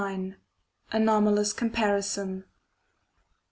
[0.01, 0.35] §29.
[0.93, 2.45] Anomalous Comparison.